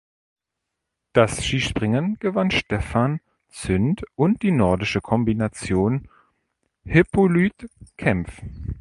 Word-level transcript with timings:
Das 1.13 1.45
Skispringen 1.45 2.17
gewann 2.19 2.49
Stephan 2.49 3.19
Zünd 3.49 4.01
und 4.15 4.41
die 4.41 4.49
Nordische 4.49 4.99
Kombination 4.99 6.07
Hippolyt 6.85 7.69
Kempf. 7.97 8.41